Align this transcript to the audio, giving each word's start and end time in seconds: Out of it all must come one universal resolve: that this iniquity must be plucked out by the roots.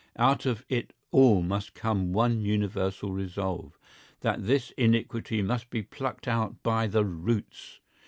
Out 0.17 0.47
of 0.47 0.65
it 0.67 0.93
all 1.11 1.43
must 1.43 1.75
come 1.75 2.11
one 2.11 2.41
universal 2.41 3.11
resolve: 3.11 3.77
that 4.21 4.47
this 4.47 4.71
iniquity 4.71 5.43
must 5.43 5.69
be 5.69 5.83
plucked 5.83 6.27
out 6.27 6.63
by 6.63 6.87
the 6.87 7.05
roots. 7.05 7.79